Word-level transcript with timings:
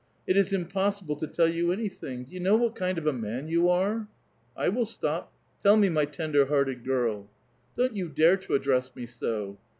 It 0.25 0.35
is 0.35 0.51
impossible 0.51 1.15
to 1.17 1.27
tell 1.27 1.47
you 1.47 1.71
any 1.71 1.87
thing! 1.87 2.23
Do 2.23 2.33
you 2.33 2.39
know 2.39 2.55
what 2.57 2.73
kind 2.75 2.97
of 2.97 3.05
a 3.05 3.13
man 3.13 3.49
you 3.49 3.69
are?" 3.69 4.07
I 4.57 4.67
will 4.67 4.87
stop. 4.87 5.31
Tell 5.61 5.77
me, 5.77 5.89
my 5.89 6.05
tender 6.05 6.47
hearted 6.47 6.83
girl." 6.83 7.29
Don't 7.77 7.93
vou 7.93 8.09
dare 8.09 8.37
to 8.37 8.55
address 8.55 8.89
me 8.95 9.05
so 9.05 9.59